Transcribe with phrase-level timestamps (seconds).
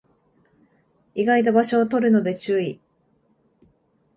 [1.13, 2.81] 意外と場所を取るので注意